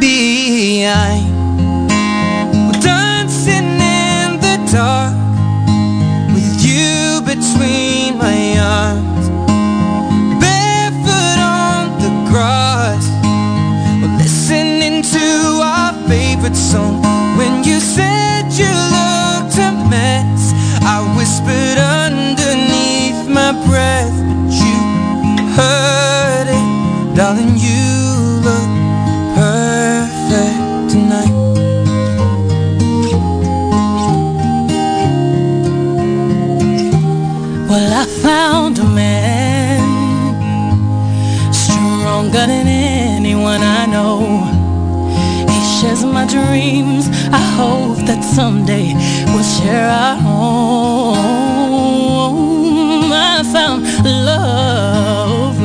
[0.00, 0.86] baby.
[0.86, 5.14] I'm dancing in the dark
[6.34, 9.28] with you between my arms,
[10.40, 13.04] barefoot on the grass.
[14.00, 15.26] We're listening to
[15.62, 17.02] our favorite song.
[17.36, 24.76] When you said you looked a mess, I whispered underneath my breath, but you
[25.56, 27.59] heard it, darling.
[45.80, 47.08] Shares my dreams.
[47.32, 48.92] I hope that someday
[49.32, 51.16] we'll share our home.
[53.12, 55.56] I found love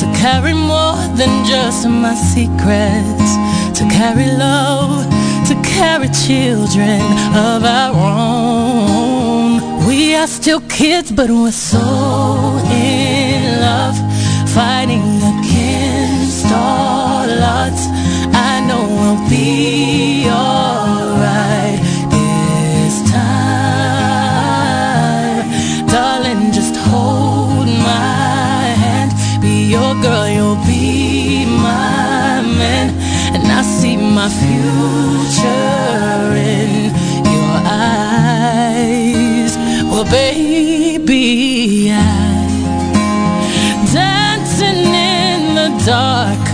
[0.00, 3.38] to carry more than just my secrets,
[3.78, 5.06] to carry love,
[5.48, 7.00] to carry children
[7.34, 9.60] of our own.
[9.86, 13.96] We are still kids, but we're so in love,
[14.50, 15.15] fighting
[19.46, 21.78] be alright
[22.14, 24.26] this time.
[25.86, 29.10] Darling, just hold my hand.
[29.40, 32.86] Be your girl, you'll be my man.
[33.34, 36.24] And I see my future
[36.56, 36.70] in
[37.36, 37.56] your
[37.94, 39.52] eyes.
[39.90, 41.94] Well, baby, I
[43.94, 44.82] dancing
[45.14, 46.46] in the dark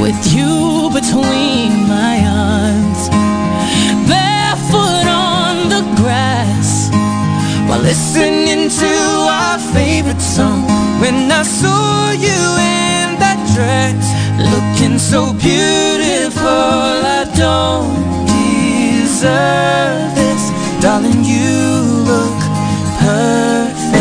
[0.00, 1.85] with you between
[7.96, 8.92] listening to
[9.30, 10.62] our favorite song.
[11.00, 12.40] When I saw you
[12.76, 14.04] in that dress,
[14.52, 17.96] looking so beautiful, I don't
[18.36, 20.42] deserve this,
[20.82, 21.24] darling.
[21.24, 21.56] You
[22.10, 22.40] look
[23.00, 23.95] perfect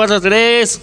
[0.00, 0.80] 4, 3.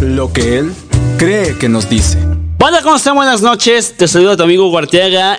[0.00, 0.74] Lo que él
[1.18, 2.18] cree que nos dice.
[2.58, 3.14] Hola, ¿cómo están?
[3.14, 3.96] Buenas noches.
[3.96, 5.38] Te saludo a tu amigo Guarteaga.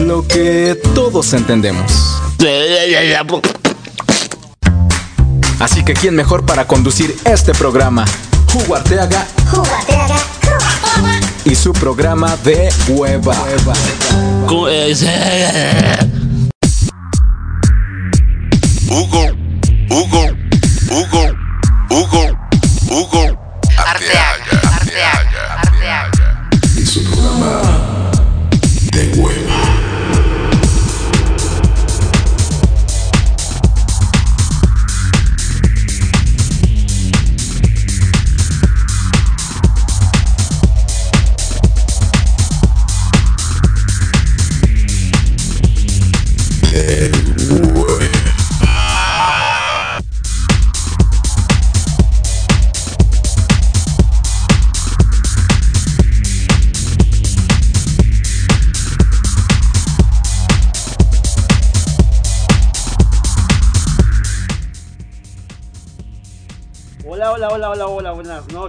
[0.00, 2.20] Lo que todos entendemos.
[5.58, 8.04] Así que, ¿quién mejor para conducir este programa?
[8.66, 9.26] Guarteaga.
[9.54, 10.18] Guarteaga.
[11.46, 13.34] Y su programa de hueva.
[14.68, 15.96] Eh,
[18.90, 19.45] Hugo.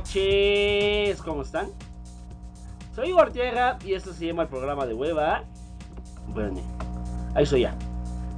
[0.08, 1.68] Noches, ¿cómo están?
[2.96, 3.32] Soy Igor
[3.86, 5.44] y esto se llama el programa de hueva.
[6.34, 6.62] Bueno,
[7.36, 7.76] ahí soy ya.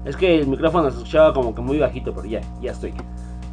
[0.04, 2.94] Es que el micrófono se escuchaba como que muy bajito, pero ya, ya estoy.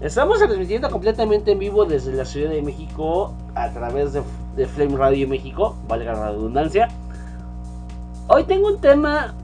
[0.01, 4.23] Estamos transmitiendo completamente en vivo desde la Ciudad de México a través de,
[4.57, 6.89] de Flame Radio México, valga la redundancia.
[8.29, 9.35] Hoy tengo un tema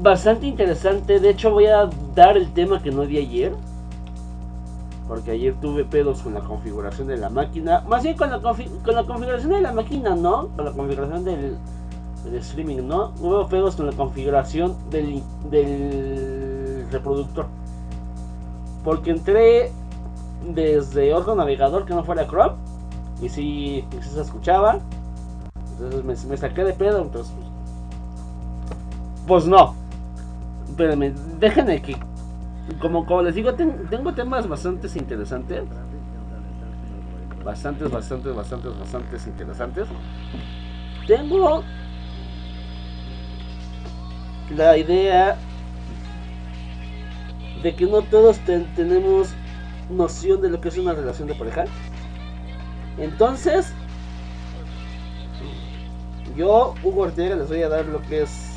[0.00, 3.52] bastante interesante, de hecho voy a dar el tema que no di ayer
[5.08, 7.82] porque ayer tuve pedos con la configuración de la máquina.
[7.88, 10.48] Más bien con la, con la configuración de la máquina, ¿no?
[10.54, 11.56] Con la configuración del,
[12.34, 13.14] streaming, ¿no?
[13.18, 17.46] Hubo pedos con la configuración del, del reproductor.
[18.84, 19.72] Porque entré
[20.46, 22.56] desde otro navegador que no fuera Chrome.
[23.22, 24.78] Y si, se escuchaba.
[25.72, 27.00] Entonces me, me, saqué de pedo.
[27.00, 27.48] Entonces, pues,
[29.26, 29.74] pues no.
[30.68, 31.96] Espérenme, déjenme que
[32.80, 35.64] como, como les digo, tengo temas bastante interesantes.
[37.44, 39.88] Bastantes, bastantes, bastantes, bastantes interesantes.
[41.06, 41.62] Tengo
[44.54, 45.36] la idea
[47.62, 48.38] de que no todos
[48.76, 49.30] tenemos
[49.90, 51.64] noción de lo que es una relación de pareja.
[52.98, 53.72] Entonces,
[56.36, 58.47] yo, Hugo Ortega, les voy a dar lo que es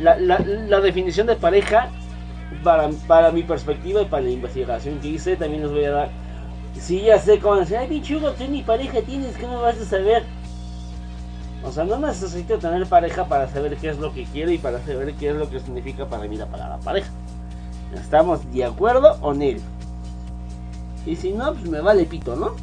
[0.00, 1.90] la, la, definición de pareja,
[2.64, 6.10] para, para mi perspectiva y para la investigación que hice, también les voy a dar.
[6.74, 9.78] Si ya sé cómo decir, ay, pinche Hugo, tú ni pareja tienes, ¿qué me vas
[9.78, 10.24] a saber?
[11.62, 14.80] O sea, no necesito tener pareja para saber qué es lo que quiero y para
[14.80, 17.10] saber qué es lo que significa para mí la palabra pareja.
[17.94, 19.44] ¿Estamos de acuerdo o no?
[21.06, 22.54] Y si no, pues me vale pito, ¿no?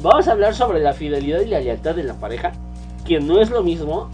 [0.00, 2.52] Vamos a hablar sobre la fidelidad y la lealtad de la pareja,
[3.04, 4.08] que no es lo mismo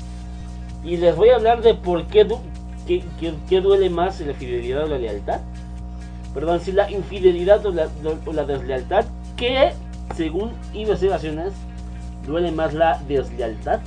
[0.84, 2.28] y les voy a hablar de por qué,
[2.86, 5.40] qué, duele más la fidelidad o la lealtad.
[6.34, 9.72] Perdón, si la infidelidad o la, deslealtad, que
[10.14, 11.54] según investigaciones
[12.26, 13.80] duele más la deslealtad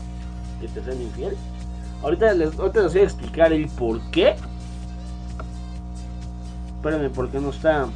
[0.59, 1.35] que te sean infiel.
[2.01, 4.35] Ahorita les, ahorita les voy a explicar el por qué.
[6.77, 7.87] Espérame, porque no está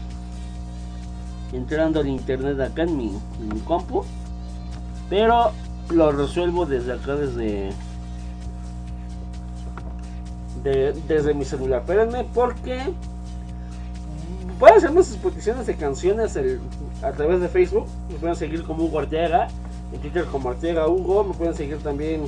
[1.53, 3.07] entrando al internet acá en mi,
[3.39, 4.03] en mi compu.
[5.09, 5.51] Pero
[5.89, 7.71] lo resuelvo desde acá, desde
[10.63, 11.81] desde mi celular.
[11.81, 12.79] Espérenme porque
[14.59, 16.37] pueden hacer sus peticiones de canciones
[17.01, 17.87] a través de Facebook.
[18.09, 19.47] Me pueden seguir como Hugo Arteaga.
[19.93, 21.23] En Twitter como Arteaga Hugo.
[21.23, 22.27] Me pueden seguir también.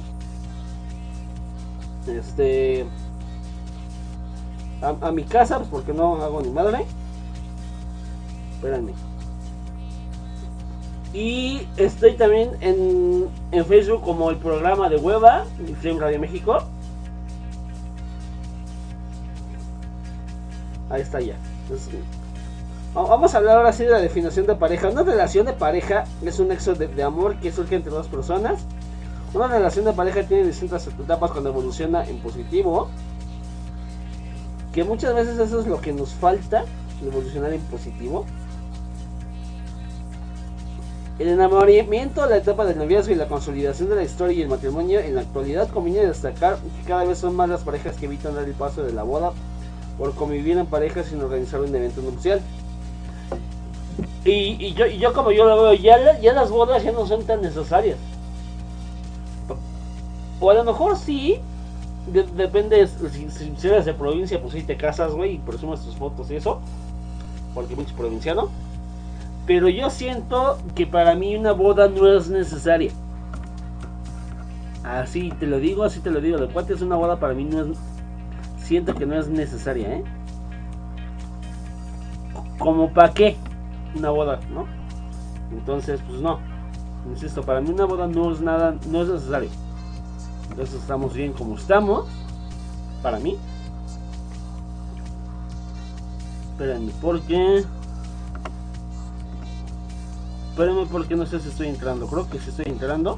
[2.08, 2.86] Este.
[4.82, 6.86] A, mi casa, pues porque no hago ni madre.
[8.56, 8.94] Espérenme.
[11.14, 15.46] Y estoy también en, en Facebook como el programa de Hueva,
[15.80, 16.68] Flame Radio México.
[20.94, 21.36] Ahí está ya.
[22.94, 24.90] vamos a hablar ahora sí de la definición de pareja.
[24.90, 28.62] Una relación de pareja es un nexo de, amor que surge entre dos personas.
[29.34, 32.90] Una relación de pareja tiene distintas etapas cuando evoluciona en positivo.
[34.72, 36.64] Que muchas veces eso es lo que nos falta,
[37.04, 38.28] evolucionar en positivo.
[41.18, 45.00] El enamoramiento, la etapa del noviazgo y la consolidación de la historia y el matrimonio
[45.00, 48.44] en la actualidad conviene destacar que cada vez son más las parejas que evitan dar
[48.44, 49.34] el paso de la boda
[49.98, 52.42] por convivir en pareja sin organizar un evento nupcial.
[54.26, 57.98] Y, yo, como yo lo veo, ya, las bodas ya no son tan necesarias.
[60.40, 61.40] O a lo mejor sí,
[62.08, 66.36] depende, si, eres de provincia, pues sí te casas, güey, y presumes tus fotos y
[66.36, 66.60] eso,
[67.54, 68.50] porque mucho provinciano.
[69.46, 72.92] Pero yo siento que para mí una boda no es necesaria.
[74.84, 76.38] Así te lo digo, así te lo digo.
[76.38, 77.78] De cuánto es una boda para mí no es
[78.64, 80.04] siento que no es necesaria, ¿eh?
[82.58, 83.38] Como para qué
[83.96, 84.66] una boda, ¿no?
[85.52, 86.40] Entonces, pues no.
[87.10, 89.50] Insisto, para mí una boda no es nada, no es necesario.
[90.50, 92.08] Entonces estamos bien como estamos.
[93.02, 93.38] Para mí.
[96.52, 97.66] Espérenme, porque.
[100.52, 102.08] Espérenme porque no sé si estoy entrando.
[102.08, 103.18] Creo que sí estoy entrando.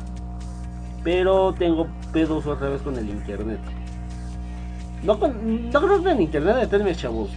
[1.03, 3.59] Pero tengo pedos otra vez con el internet.
[5.05, 7.29] No, no creo que en internet meterme chavos.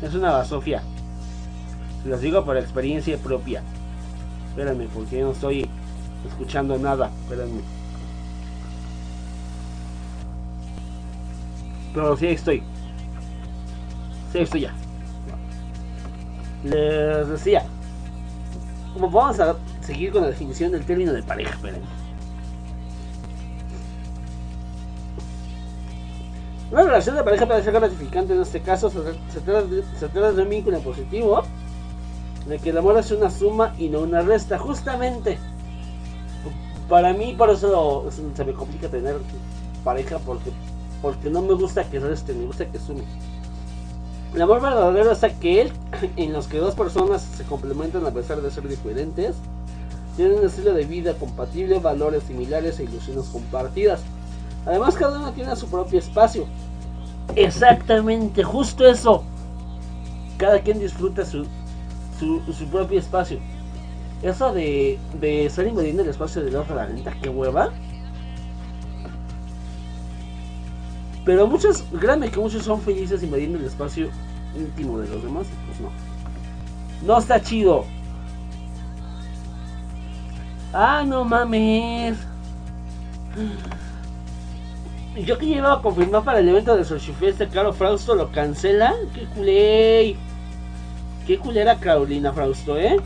[0.00, 0.82] Es una basofia.
[2.04, 3.62] Los digo por experiencia propia.
[4.48, 5.68] Espérenme, porque no estoy
[6.28, 7.10] escuchando nada.
[7.22, 7.62] Espérenme.
[11.94, 12.62] Pero sí estoy.
[14.32, 14.74] Sí estoy ya.
[16.64, 17.64] Les decía.
[18.94, 21.82] Como vamos a seguir con la definición del término de pareja, esperen.
[26.72, 28.88] Una relación de pareja puede ser gratificante en este caso.
[28.88, 31.42] Se, trata de, se, trata de, un vínculo positivo.
[32.48, 34.58] De que el amor es una suma y no una resta.
[34.58, 35.38] Justamente.
[36.88, 39.16] Para mí, por eso se me complica tener
[39.84, 40.18] pareja.
[40.20, 40.50] Porque,
[41.02, 43.04] porque no me gusta que reste, me gusta que sume.
[44.34, 45.70] El amor verdadero es aquel
[46.16, 49.36] en los que dos personas se complementan a pesar de ser diferentes.
[50.16, 54.00] Tienen un estilo de vida compatible, valores similares e ilusiones compartidas.
[54.66, 56.46] Además, cada uno tiene su propio espacio.
[57.34, 59.24] Exactamente, justo eso.
[60.36, 61.46] Cada quien disfruta su,
[62.18, 63.38] su, propio espacio.
[64.22, 67.70] Eso de, de estar invadiendo el espacio de la otra, la neta, qué hueva.
[71.24, 74.08] Pero muchos, créanme que muchos son felices invadiendo el espacio
[74.56, 75.46] íntimo de los demás.
[75.66, 75.90] Pues no.
[77.06, 77.84] No está chido.
[80.72, 82.16] Ah, no mames.
[85.16, 88.94] Yo que llevaba a confirmar para el evento de este Caro Frausto lo cancela.
[89.14, 90.16] Qué culé.
[91.26, 92.96] Qué culera Carolina Frausto, ¿eh?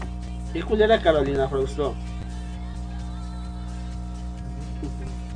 [0.53, 1.95] Qué culera Carolina Frausto.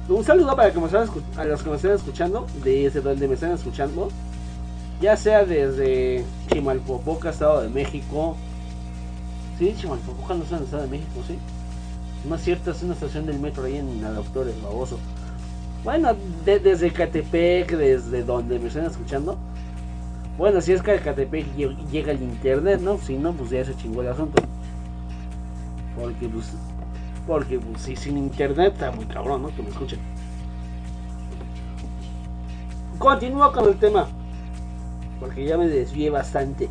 [0.09, 3.53] Un saludo para que me a los que me estén escuchando, desde donde me estén
[3.53, 4.09] escuchando.
[5.01, 8.37] Ya sea desde Chimalpopoca, Estado de México.
[9.59, 11.37] Sí, Chimalpopoca no está en Estado de México, sí.
[12.29, 14.99] No es cierto, es una estación del metro ahí en la Doctores Baboso.
[15.83, 19.39] Bueno, desde Catepec, desde donde me están escuchando.
[20.37, 22.99] Bueno, si es que Catepec llega el internet, ¿no?
[22.99, 24.43] Si no, pues ya se chingó el asunto.
[25.99, 26.53] Porque, pues,
[27.27, 29.49] porque pues, si sin internet está muy cabrón, ¿no?
[29.55, 29.99] Que me escuchen.
[32.99, 34.07] Continúo con el tema.
[35.19, 36.69] Porque ya me desvié bastante.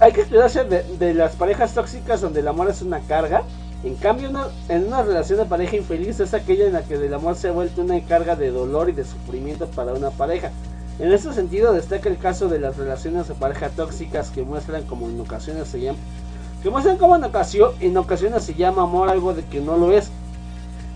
[0.00, 3.42] Hay que cuidarse de, las parejas tóxicas donde el amor es una carga.
[3.84, 4.30] En cambio,
[4.68, 7.52] en una relación de pareja infeliz es aquella en la que el amor se ha
[7.52, 10.50] vuelto una carga de dolor y de sufrimiento para una pareja.
[10.98, 15.08] En este sentido destaca el caso de las relaciones de pareja tóxicas que muestran como
[15.08, 15.98] en ocasiones se llama
[16.62, 19.92] que muestran como en, ocasión, en ocasiones se llama amor algo de que no lo
[19.92, 20.10] es.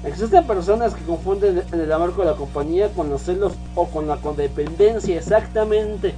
[0.04, 4.16] Existen personas que confunden el amor con la compañía, con los celos o con la
[4.16, 6.14] codependencia, exactamente.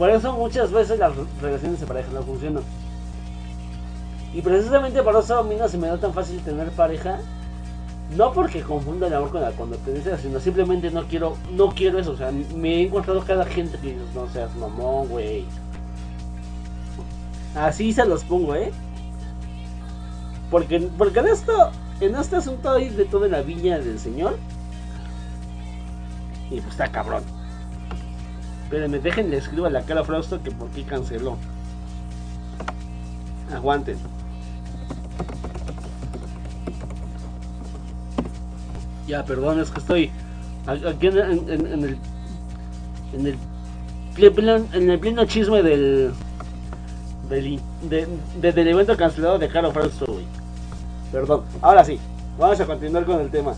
[0.00, 2.62] Por eso muchas veces las relaciones de pareja no funcionan.
[4.32, 7.18] Y precisamente por eso a no se me da tan fácil tener pareja.
[8.16, 12.12] No porque confunda el amor con la codependencia, sino simplemente no quiero, no quiero eso.
[12.12, 15.44] O sea, me he encontrado cada gente que dice, no seas mamón, güey.
[17.54, 18.72] Así se los pongo, ¿eh?
[20.50, 24.38] Porque, porque en esto, en este asunto hay de toda la viña del Señor.
[26.50, 27.39] Y pues está cabrón.
[28.70, 31.36] Espérenme, déjenle escribo a la cara a Frausto que por qué canceló.
[33.52, 33.98] Aguanten.
[39.08, 40.12] Ya, perdón, es que estoy
[40.68, 41.98] aquí en, el
[43.12, 43.38] en el
[44.72, 46.12] en el pleno chisme del
[47.28, 47.58] del,
[48.40, 50.20] del evento cancelado de Caro Frausto,
[51.10, 51.42] Perdón.
[51.60, 51.98] Ahora sí,
[52.38, 53.56] vamos a continuar con el tema.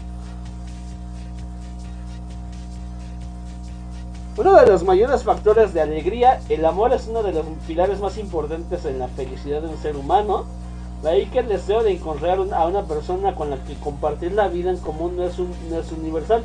[4.35, 8.17] Uno de los mayores factores de alegría, el amor es uno de los pilares más
[8.17, 10.47] importantes en la felicidad de un ser humano.
[11.03, 14.49] De ahí que el deseo de encontrar a una persona con la que compartir la
[14.49, 16.45] vida en común no es, no es universal.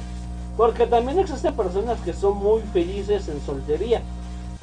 [0.58, 4.02] Porque también existen personas que son muy felices en soltería.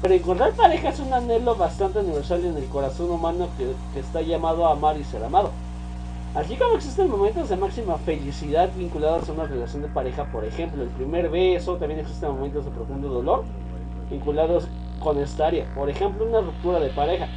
[0.03, 4.21] Pero encontrar pareja es un anhelo bastante universal en el corazón humano que, que está
[4.21, 5.49] llamado a amar y ser amado.
[6.35, 10.83] Así como existen momentos de máxima felicidad vinculados a una relación de pareja, por ejemplo,
[10.83, 13.45] el primer beso, también existen momentos de profundo dolor
[14.09, 14.67] vinculados
[14.99, 15.65] con esta área.
[15.73, 17.29] Por ejemplo, una ruptura de pareja,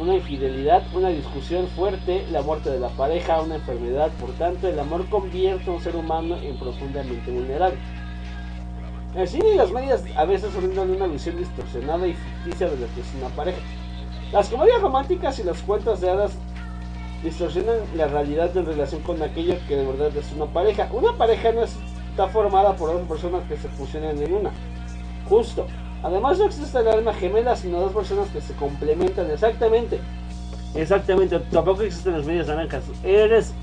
[0.00, 4.12] una infidelidad, una discusión fuerte, la muerte de la pareja, una enfermedad.
[4.20, 7.78] Por tanto, el amor convierte a un ser humano en profundamente vulnerable.
[9.16, 12.86] El cine y las medias a veces brindan una visión distorsionada y ficticia de lo
[12.94, 13.58] que es una pareja.
[14.32, 16.38] Las comedias románticas y los cuentos de hadas
[17.24, 20.88] distorsionan la realidad en relación con aquello que de verdad es una pareja.
[20.92, 24.50] Una pareja no está formada por dos personas que se fusionan en una.
[25.28, 25.66] Justo.
[26.02, 30.00] Además no existe el alma gemela, sino dos personas que se complementan exactamente.
[30.74, 31.38] Exactamente.
[31.50, 32.84] Tampoco existen las medias naranjas.
[33.02, 33.54] Eres,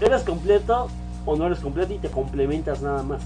[0.00, 0.88] eres completo
[1.24, 3.22] o no eres completo y te complementas nada más.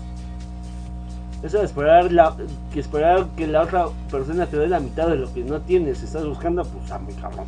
[1.43, 2.37] Eso de esperar, la,
[2.73, 5.99] que esperar que la otra persona te dé la mitad de lo que no tienes,
[5.99, 7.47] si estás buscando, pues a mi cabrón.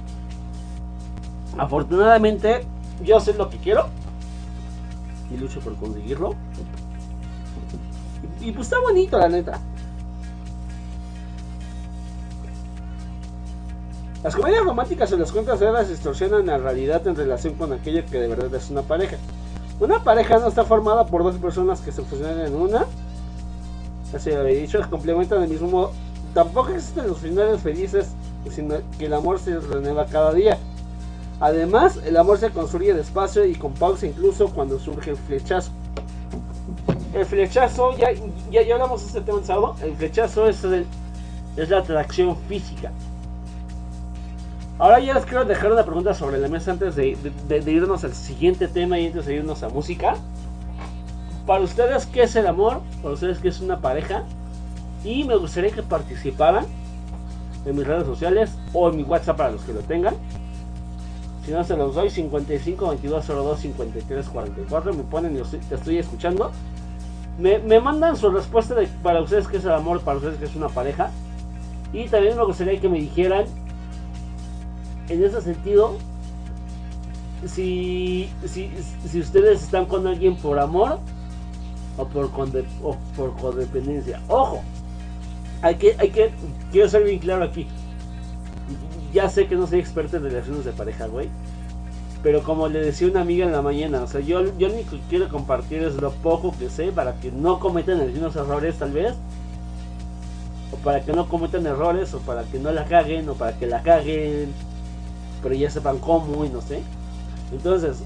[1.58, 2.66] Afortunadamente,
[3.02, 3.86] yo sé lo que quiero.
[5.30, 6.34] y lucho por conseguirlo.
[8.40, 9.58] Y, pues está bonito, la neta.
[14.22, 18.18] Las comedias románticas en las cuentas hadas distorsionan la realidad en relación con aquello que
[18.18, 19.16] de verdad es una pareja.
[19.80, 22.86] Una pareja no está formada por dos personas que se fusionan en una.
[24.14, 25.92] Así lo había dicho, complementan el mismo modo.
[26.32, 28.12] Tampoco existen los finales felices,
[28.50, 30.58] sino que el amor se renueva cada día.
[31.44, 35.72] Además, el amor se construye despacio y con pausa incluso cuando surge el flechazo.
[37.12, 38.12] El flechazo, ya,
[38.50, 42.92] ya, ya hablamos de este tema en sábado, el flechazo es, es la atracción física.
[44.78, 47.14] Ahora ya les quiero dejar una pregunta sobre la mesa antes de,
[47.66, 50.14] irnos al siguiente tema y antes de irnos a música.
[51.46, 52.80] Para ustedes, ¿qué es el amor?
[53.02, 54.22] Para ustedes, ¿qué es una pareja?
[55.04, 56.64] Y me gustaría que participaran
[57.66, 60.14] en mis redes sociales o en mi WhatsApp para los que lo tengan.
[61.44, 64.94] Si no se los doy, 55 22 02 53 44.
[64.94, 66.50] Me ponen, te estoy escuchando.
[67.38, 70.56] Me, mandan su respuesta de para ustedes qué es el amor, para ustedes qué es
[70.56, 71.10] una pareja.
[71.92, 73.44] Y también me gustaría que me dijeran
[75.08, 75.96] en ese sentido,
[77.46, 80.98] si, si, ustedes están con alguien por amor
[81.98, 82.30] o por,
[82.82, 84.20] o por codependencia.
[84.28, 84.62] Ojo,
[85.60, 86.32] hay que, hay que,
[86.72, 87.66] quiero ser bien claro aquí.
[89.14, 91.28] Ya sé que no soy experto en relaciones de pareja, güey.
[92.22, 95.00] Pero como le decía una amiga en la mañana, o sea, yo, yo lo que
[95.08, 99.14] quiero compartir es lo poco que sé para que no cometan algunos errores tal vez.
[100.72, 103.66] O para que no cometan errores, o para que no la caguen, o para que
[103.66, 104.52] la caguen
[105.44, 106.80] pero ya sepan cómo y no sé.
[107.52, 108.02] Entonces,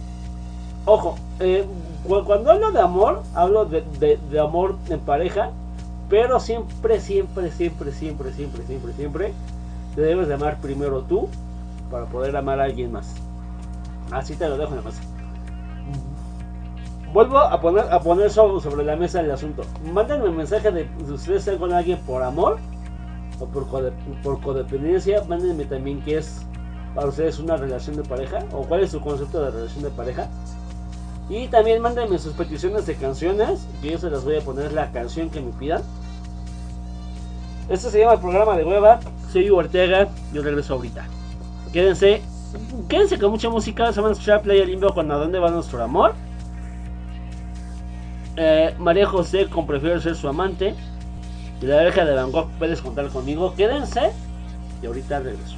[0.85, 1.65] ojo, eh,
[2.05, 5.53] cuando hablo de amor, hablo de, amor en pareja,
[6.11, 9.33] pero siempre, siempre, siempre, siempre, siempre, siempre, siempre,
[9.95, 11.29] te debes de amar primero tú
[11.91, 13.15] para poder amar a alguien más.
[14.11, 15.03] Así te lo dejo en la mesa.
[17.13, 19.63] Vuelvo a poner, sobre, la mesa el asunto.
[19.93, 22.59] Mándenme un mensaje de si ustedes están con alguien por amor
[23.41, 23.67] o por,
[24.23, 25.23] por codependencia.
[25.25, 26.43] Mándenme también qué es
[26.95, 30.29] para ustedes una relación de pareja o cuál es su concepto de relación de pareja.
[31.31, 34.91] Y también mándenme sus peticiones de canciones, que yo se las voy a poner la
[34.93, 35.83] canción que me pidan.
[37.69, 39.01] Este se llama el programa de hueva.
[39.31, 41.07] Soy Ortega, yo regreso ahorita.
[41.73, 42.23] Quédense,
[42.89, 43.93] quédense con mucha música.
[43.93, 46.15] Se van a escuchar Playa Limpio con A dónde va nuestro amor.
[48.37, 50.75] Eh, María José con Prefiero ser su amante.
[51.61, 53.55] Y la verja de Van Gogh, puedes contar conmigo.
[53.55, 54.13] Quédense
[54.81, 55.57] y ahorita regreso.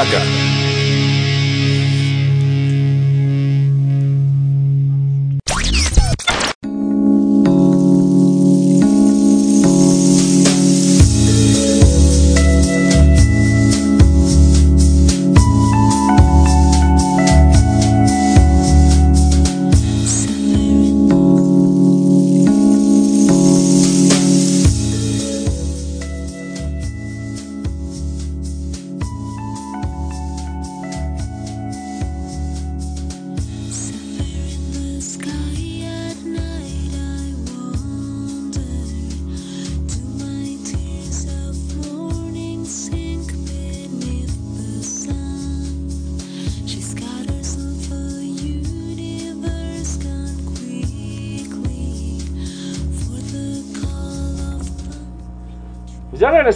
[0.00, 0.29] Hugo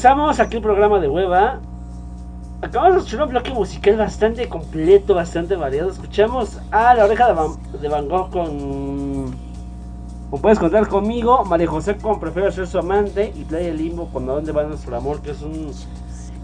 [0.05, 1.61] regresamos aquí al programa de Hueva.
[2.61, 5.89] Acabamos de escuchar un bloque musical bastante completo, bastante variado.
[5.89, 7.29] Escuchamos a La Oreja
[7.81, 9.35] de Van, Gogh con...
[10.29, 14.29] Como puedes contar conmigo, María José con Prefiero ser su amante y Playa Limbo con
[14.29, 15.71] A dónde va nuestro amor, que es un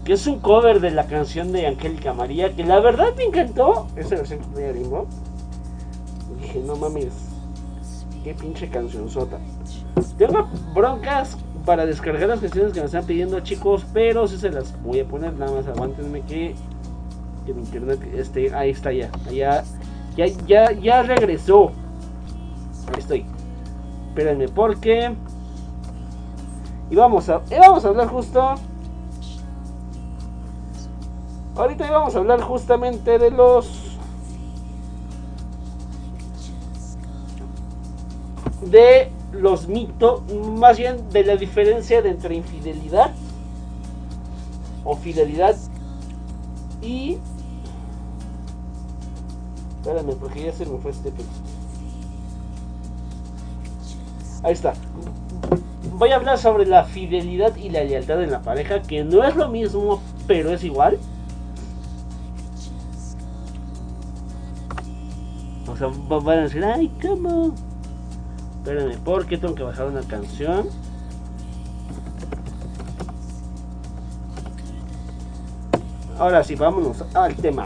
[0.05, 3.85] que es un cover de la canción de Angélica María, que la verdad me encantó
[3.95, 5.05] esa versión de Playa Limbo.
[6.41, 7.13] Dije, no mames,
[8.23, 9.37] qué pinche canción sota.
[10.17, 14.81] Tengo broncas para descargar las canciones que me están pidiendo chicos, pero sí se las
[14.83, 16.55] voy a poner, nada más aguántenme que,
[17.45, 19.63] que mi internet esté, ahí está ya, ya,
[20.15, 21.71] ya, ya, ya regresó.
[22.87, 23.25] Ahí estoy.
[24.09, 25.15] Espérenme porque
[26.91, 28.55] y vamos a, y vamos a hablar justo.
[31.55, 33.97] Ahorita íbamos a hablar justamente de los
[38.69, 39.09] de
[39.41, 40.21] los mitos,
[40.59, 43.11] más bien de la diferencia entre infidelidad
[44.83, 45.55] o fidelidad
[46.81, 47.17] y...
[49.77, 51.11] Espérame, porque ya se me fue este
[54.43, 54.73] Ahí está.
[55.93, 59.35] Voy a hablar sobre la fidelidad y la lealtad en la pareja, que no es
[59.35, 60.97] lo mismo, pero es igual.
[65.67, 67.55] O sea, van a decir, ay, ¿cómo?
[68.61, 70.67] Espérenme, porque tengo que bajar una canción.
[76.19, 77.65] Ahora sí, vámonos al tema.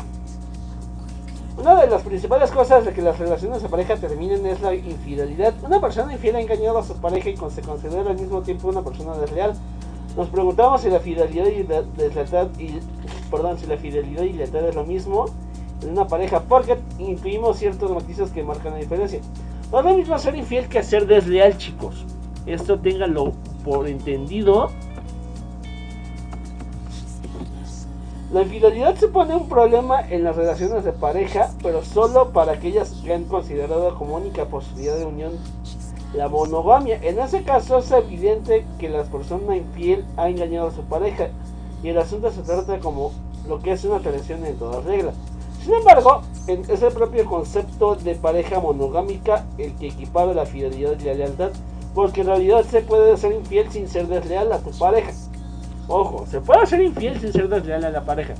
[1.58, 5.54] Una de las principales cosas de que las relaciones de pareja terminen es la infidelidad.
[5.64, 8.82] Una persona infiel ha engañado a su pareja y se considera al mismo tiempo una
[8.82, 9.54] persona desleal.
[10.16, 12.80] Nos preguntamos si la fidelidad y la deslealtad y
[13.30, 15.26] perdón, si la fidelidad y lealtad es lo mismo
[15.82, 19.20] en una pareja, porque incluimos ciertos matices que marcan la diferencia.
[19.76, 22.06] No es lo mismo ser infiel que ser desleal, chicos.
[22.46, 23.34] Esto ténganlo
[23.66, 24.70] por entendido.
[28.32, 33.14] La infidelidad supone un problema en las relaciones de pareja, pero solo para aquellas que
[33.14, 35.34] han considerado como única posibilidad de unión
[36.14, 36.98] la monogamia.
[37.02, 41.28] En ese caso es evidente que la persona infiel ha engañado a su pareja
[41.84, 43.12] y el asunto se trata como
[43.46, 45.16] lo que es una traición en todas reglas.
[45.66, 51.06] Sin embargo, es el propio concepto de pareja monogámica el que equipara la fidelidad y
[51.06, 51.50] la lealtad,
[51.96, 55.12] porque en realidad se puede ser infiel sin ser desleal a tu pareja.
[55.88, 58.36] Ojo, se puede ser infiel sin ser desleal a la pareja.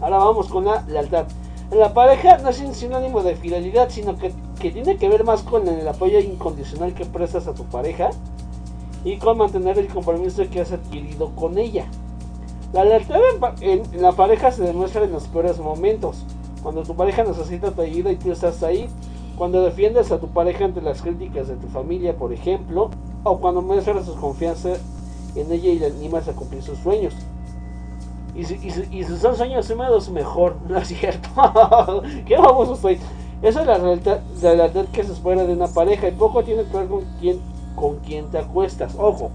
[0.00, 1.26] Ahora vamos con la lealtad.
[1.70, 5.42] La pareja no es un sinónimo de fidelidad, sino que, que tiene que ver más
[5.42, 8.10] con el apoyo incondicional que prestas a tu pareja
[9.04, 11.86] y con mantener el compromiso que has adquirido con ella.
[12.76, 13.20] La lealtad
[13.62, 16.26] en, la pareja se demuestra en los peores momentos.
[16.62, 18.90] Cuando tu pareja necesita tu ayuda y tú estás ahí.
[19.38, 22.90] Cuando defiendes a tu pareja ante las críticas de tu familia, por ejemplo.
[23.24, 24.74] O cuando muestras su confianza
[25.34, 27.14] en ella y la animas a cumplir sus sueños.
[28.34, 28.56] Y si,
[28.92, 31.30] y, son sueños húmedos, mejor, ¿no es cierto?
[32.26, 32.98] ¿Qué famoso estoy?
[33.40, 36.76] Esa es la lealtad, la que se espera de una pareja y poco tiene que
[36.76, 37.40] ver con quién,
[37.74, 38.94] con quién te acuestas.
[38.98, 39.30] Ojo,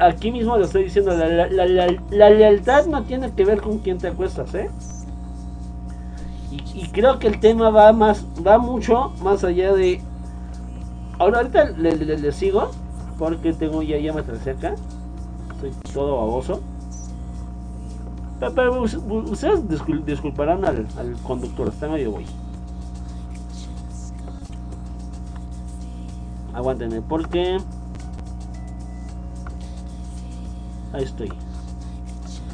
[0.00, 4.54] aquí mismo lo estoy diciendo, la, lealtad no tiene que ver con quién te acuestas,
[4.54, 4.70] ¿eh?
[6.50, 10.00] Y, creo que el tema va más, va mucho más allá de...
[11.18, 12.70] Ahora, ahorita le, sigo,
[13.18, 14.74] porque tengo ya, ya me cerca.
[15.54, 16.60] Estoy todo baboso.
[18.40, 19.60] Pero, ustedes
[20.06, 20.86] disculparán al,
[21.22, 22.26] conductor, está medio voy.
[26.54, 27.58] Aguántenme, porque...
[30.92, 31.32] Ahí estoy.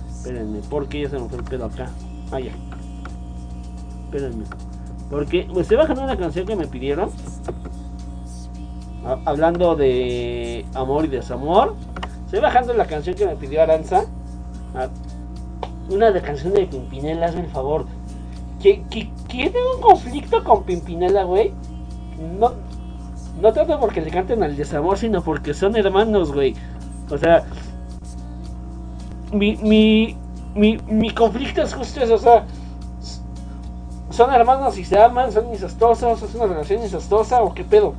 [0.08, 1.90] Espérenme, porque ya se me fue el pedo acá.
[2.30, 2.52] Ah, ya.
[4.04, 4.44] Espérenme.
[5.10, 7.10] Porque me estoy bajando una canción que me pidieron.
[9.24, 11.74] Hablando de amor y desamor.
[12.24, 14.04] Estoy bajando la canción que me pidió Aranza.
[14.74, 14.88] Ah,
[15.88, 17.86] una de canción de Pimpinela, hazme el favor.
[18.60, 21.52] ¿Que, que, tiene un conflicto con Pimpinela, güey?
[22.40, 22.52] No,
[23.40, 26.56] no tanto porque le canten al desamor, sino porque son hermanos, güey.
[27.10, 27.44] O sea,
[29.32, 30.16] mi, mi,
[30.54, 32.46] mi, mi conflicto es justo eso, o sea,
[34.10, 37.94] son hermanos y se aman, son incestuosos, es una relación incestuosa o qué pedo.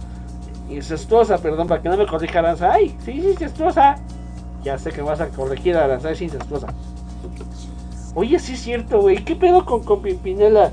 [0.69, 2.71] Incestuosa, perdón, para que no me corrija Aranza.
[2.73, 3.97] Ay, sí, sí, incestuosa.
[4.63, 6.67] Ya sé que vas a corregir a Aranza, es incestuosa.
[8.15, 9.23] Oye, sí es cierto, güey.
[9.23, 10.71] ¿Qué pedo con, con Pimpinela?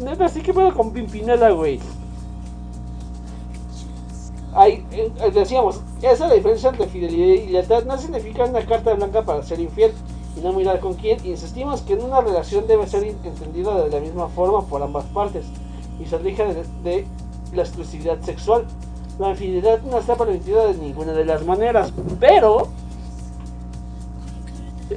[0.00, 1.78] Neta, sí, ¿qué pedo con Pimpinela, güey?
[4.54, 7.84] Ay, eh, decíamos, esa es diferencia entre fidelidad y lealtad.
[7.84, 9.92] No significa una carta blanca para ser infiel
[10.36, 11.24] y no mirar con quién.
[11.24, 15.46] Insistimos que en una relación debe ser entendida de la misma forma por ambas partes
[16.00, 16.44] y se aleja
[16.82, 17.06] de,
[17.54, 18.64] la exclusividad sexual.
[19.18, 22.68] La infidelidad no está permitida de ninguna de las maneras, pero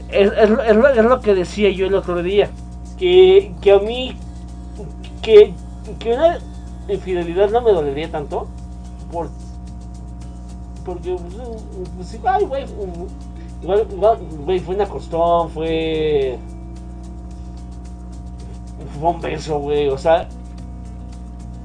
[0.09, 2.49] es, lo, que decía yo el otro día.
[2.97, 4.17] Que, que a mí,
[5.21, 5.53] que,
[5.99, 6.39] que una
[6.87, 8.47] infidelidad no me dolería tanto
[10.85, 11.17] porque,
[11.97, 12.65] pues, ay, güey,
[13.63, 16.37] igual, güey, fue una costón, fue.
[18.99, 20.29] Fue un beso, güey, o sea.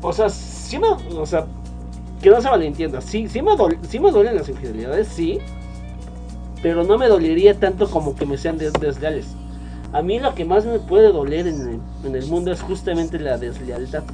[0.01, 0.89] O sea, sí me.
[0.89, 1.47] O sea,
[2.23, 5.39] que no se malentienda, sí, sí me, me duelen las infidelidades, sí.
[6.63, 9.27] Pero no me dolería tanto como que me sean desleales.
[9.93, 13.19] A mí lo que más me puede doler en el, en el mundo es justamente
[13.19, 14.05] la deslealtad.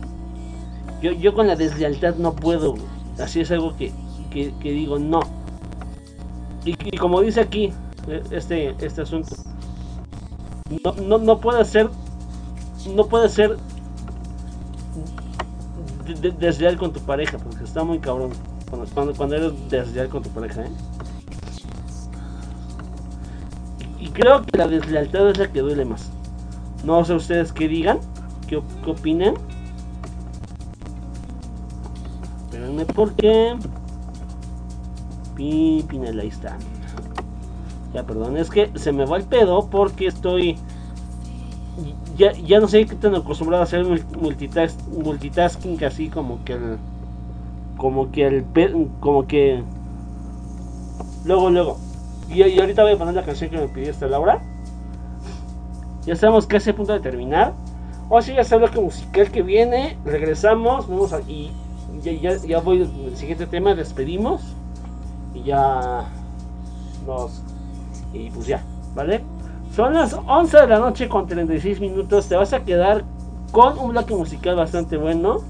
[1.03, 2.77] Yo, yo con la deslealtad no puedo,
[3.19, 3.93] así es algo que,
[4.61, 5.21] que, digo no.
[6.65, 7.73] Y, como dice aquí
[8.09, 9.35] e, este, este asunto,
[11.03, 11.89] no, no, puede ser,
[12.95, 13.57] no puede ser
[16.21, 18.31] de- desleal con tu pareja, porque está muy cabrón
[18.69, 20.71] cuando, cuando, eres desleal con tu pareja, ¿eh?
[23.99, 26.11] Y creo que la deslealtad es la que duele más.
[26.85, 27.99] No sé ustedes qué digan,
[28.49, 29.35] qué, qué opinen.
[32.45, 33.57] Espérenme porque...
[35.37, 36.57] Pi, Pinela, ahí está.
[37.95, 40.59] Ya, perdón, es que se me va el pedo porque estoy...
[42.17, 46.55] Ya, ya no sé qué tan acostumbrado a hacer mul- multitask, multitasking así como que
[46.55, 46.79] el...
[47.77, 48.45] Como que el...
[49.01, 49.63] Como que...
[51.25, 51.79] Luego, luego.
[52.29, 54.41] Y, ahorita voy a poner la canción que me pidió esta Laura.
[56.07, 57.53] Ya estamos casi a punto de terminar.
[58.09, 59.99] Ahora sí, ya sé lo que musical que viene.
[60.05, 60.89] Regresamos.
[60.89, 61.51] Vamos a, y
[62.03, 63.75] ya, ya, ya voy al siguiente tema.
[63.75, 64.55] Despedimos.
[65.37, 66.05] Y ya
[67.07, 67.43] nos.
[68.13, 68.63] Y pues ya,
[68.95, 69.23] ¿vale?
[69.75, 72.29] Son las 11 de la noche con 36 minutos.
[72.29, 73.05] Te vas a quedar
[73.53, 75.41] con un bloque musical bastante bueno.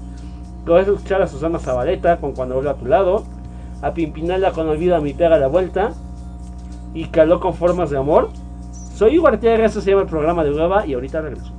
[0.65, 3.23] Que vas a escuchar a Susana Zabaleta con Cuando vuelva a tu lado.
[3.81, 5.93] A Pimpinela con Olvida mi pega la vuelta.
[6.93, 8.29] Y Caló con formas de amor.
[8.93, 11.56] Soy Hugo Arteaga, esto se llama el programa de Hueva y ahorita regreso.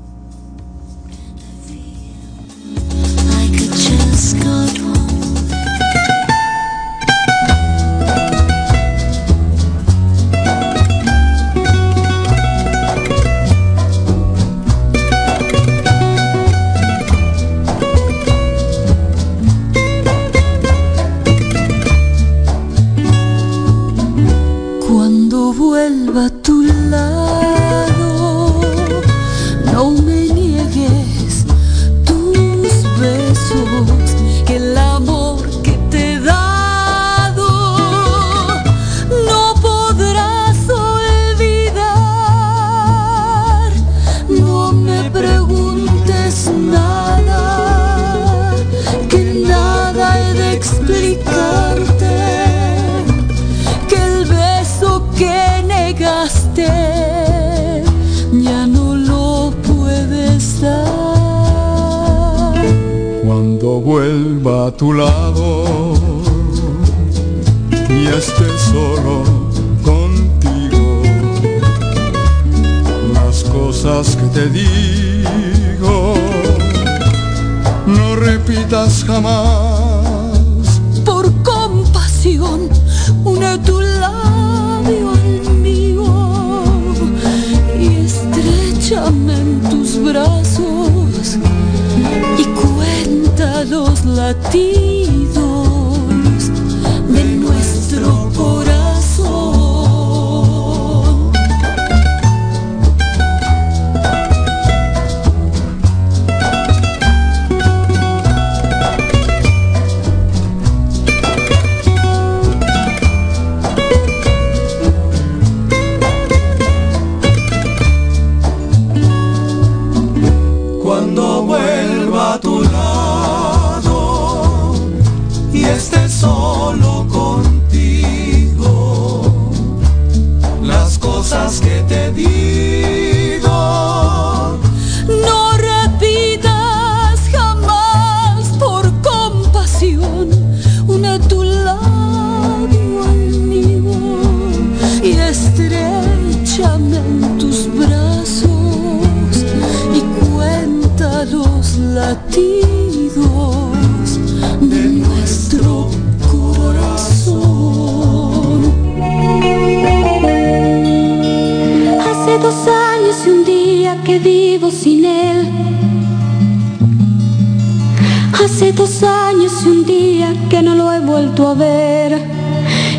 [169.01, 172.19] Dos años y un día que no lo he vuelto a ver.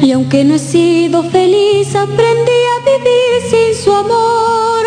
[0.01, 4.85] Y aunque no he sido feliz, aprendí a vivir sin su amor.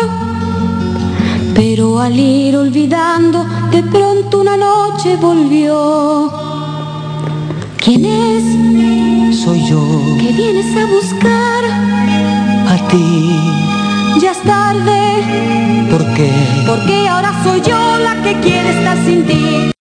[1.55, 6.31] Pero al ir olvidando, de pronto una noche volvió.
[7.77, 9.37] ¿Quién es?
[9.43, 9.81] Soy yo,
[10.19, 11.63] ¿Qué vienes a buscar?
[12.69, 13.39] a ti,
[14.21, 15.87] Ya es tarde.
[15.91, 16.31] ¿por qué?
[16.65, 19.72] Porque ahora soy yo la que quiere estar sin ti.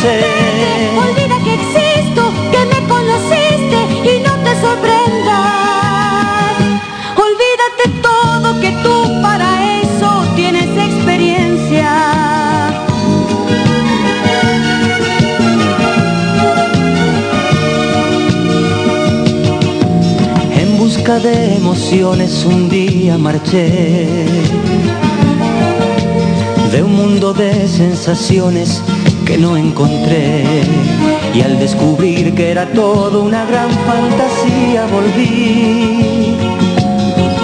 [0.00, 0.16] sé.
[0.96, 2.22] Olvida que existo,
[2.52, 3.78] que me conociste
[4.10, 5.42] y no te sorprendas.
[7.26, 9.48] Olvídate todo que tú para
[9.80, 11.90] eso tienes experiencia.
[20.60, 24.26] En busca de emociones un día marché.
[26.72, 28.80] De un mundo de sensaciones
[29.24, 30.44] que no encontré.
[31.34, 36.36] Y al descubrir que era todo una gran fantasía volví.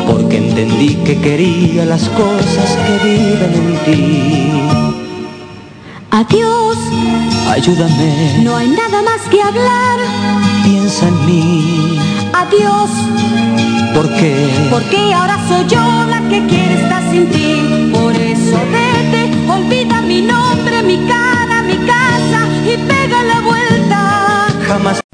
[0.06, 4.52] Porque entendí que quería las cosas que viven en ti.
[6.10, 6.76] Adiós,
[7.48, 9.98] Ayúdame, no hay nada más que hablar.
[10.64, 11.98] piensa en mí,
[12.32, 12.90] Adiós,
[13.94, 17.90] porque porque ahora soy yo la que quiere estar sin ti.
[17.92, 21.27] Por eso vete, olvida mi nombre, mi cara,
[24.82, 25.07] vuelta.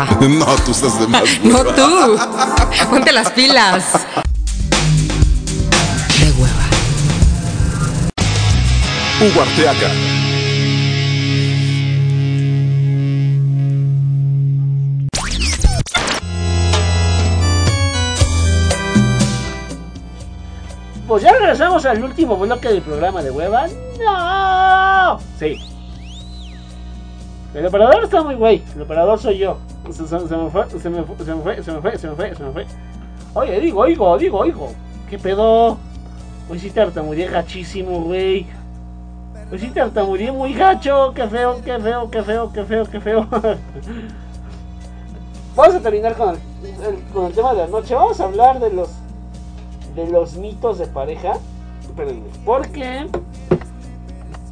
[0.20, 2.18] No, tú estás de más No tú.
[2.90, 4.06] Ponte las pilas.
[6.18, 6.66] De hueva.
[9.20, 9.90] Hugo Arteaga.
[21.06, 23.66] Pues ya regresamos al último bloque del programa de hueva.
[23.98, 25.18] ¡No!
[25.38, 25.58] Sí.
[27.52, 28.62] El operador está muy güey.
[28.76, 29.58] El operador soy yo.
[30.06, 32.66] Se, me fue, se me fue, se me fue, se me fue, se me fue.
[33.34, 34.72] Oye, digo, oigo, digo, oigo.
[35.08, 35.78] ¿Qué pedo?
[36.48, 38.46] Hoy sí tartamudeé gachísimo, güey.
[39.52, 41.12] Hoy sí tartamudeé muy gacho.
[41.14, 43.26] Qué feo, qué feo, qué feo, qué feo, qué feo.
[45.56, 47.94] Vamos a terminar con el, con el tema de la noche.
[47.94, 48.88] Vamos a hablar de los
[49.94, 51.32] de los mitos de pareja.
[51.82, 53.08] Espérenme, porque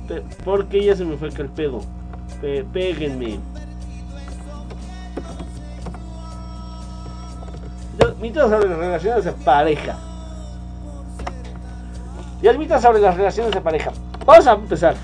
[0.09, 1.81] pe- porque ya se me fue el pedo.
[2.41, 3.39] Pe- péguenme.
[8.21, 9.97] Mitos sobre las relaciones de pareja.
[12.41, 13.93] Y el sobre las relaciones de pareja.
[14.25, 14.95] Vamos a empezar.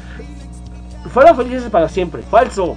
[1.11, 2.23] Fueron felices para siempre.
[2.23, 2.77] Falso.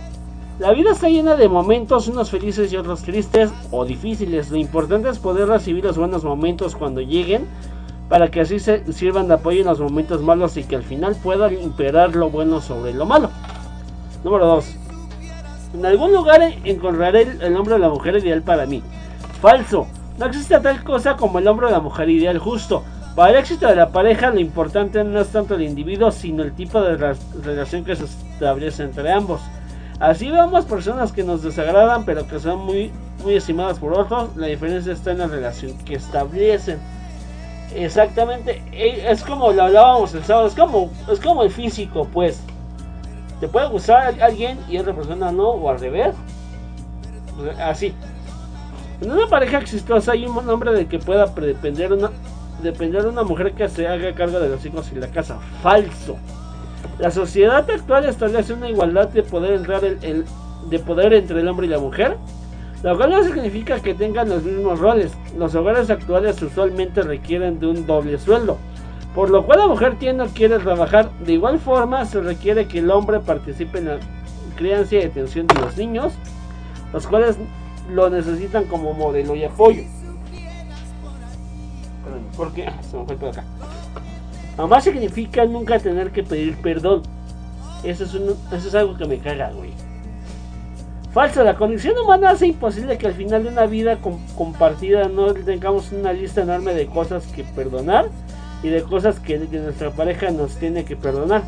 [0.59, 4.49] La vida está llena de momentos, unos felices y otros tristes o difíciles.
[4.49, 7.45] Lo importante es poder recibir los buenos momentos cuando lleguen
[8.09, 11.15] para que así se sirvan de apoyo en los momentos malos y que al final
[11.21, 13.29] pueda imperar lo bueno sobre lo malo.
[14.23, 14.75] Número 2.
[15.75, 18.81] En algún lugar encontraré el, hombre o la mujer ideal para mí.
[19.41, 19.87] Falso.
[20.17, 22.83] No existe tal cosa como el hombre o la mujer ideal justo.
[23.15, 26.53] Para el éxito de la pareja lo importante no es tanto el individuo sino el
[26.53, 29.41] tipo de relación que se establece entre ambos.
[29.99, 32.91] Así vemos personas que nos desagradan pero que son muy,
[33.23, 34.35] muy estimadas por otros.
[34.35, 36.79] La diferencia está en la relación que establecen.
[37.75, 42.41] Exactamente, e- es como lo hablábamos el sábado, es como, es como el físico, pues.
[43.39, 46.15] Te puede gustar alguien y otra persona no, o al revés.
[47.59, 47.93] Así.
[49.01, 52.09] En una pareja exitosa hay un hombre del que pueda depender una,
[52.63, 55.37] depender una mujer que se haga cargo de los hijos y la casa.
[55.61, 56.17] Falso.
[56.99, 60.25] La sociedad actual establece una igualdad de poder, entrar el- el-
[60.69, 62.17] de poder entre el hombre y la mujer.
[62.83, 65.11] Lo cual no significa que tengan los mismos roles.
[65.37, 68.57] Los hogares actuales usualmente requieren de un doble sueldo.
[69.13, 71.09] Por lo cual la mujer tiene o quiere trabajar.
[71.25, 73.97] De igual forma se requiere que el hombre participe en la
[74.55, 76.13] crianza y atención de los niños.
[76.93, 77.37] Los cuales
[77.89, 79.83] lo necesitan como modelo y apoyo.
[82.35, 83.43] Porque se me fue pedo acá.
[84.57, 87.03] Mamá significa nunca tener que pedir perdón.
[87.83, 89.71] Eso es, un- eso es algo que me caga, güey.
[91.13, 95.33] Falso, la condición humana hace imposible que al final de una vida com- compartida no
[95.33, 98.07] tengamos una lista enorme de cosas que perdonar
[98.63, 101.43] y de cosas que nuestra pareja nos tiene que perdonar.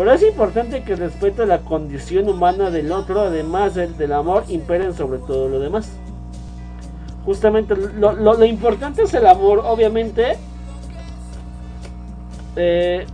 [0.00, 4.14] Pero es importante que el respeto a la condición humana del otro, además del, del
[4.14, 5.90] amor, imperen sobre todo lo demás.
[7.26, 10.38] Justamente lo, importante es el amor, obviamente.
[12.56, 13.04] Eh,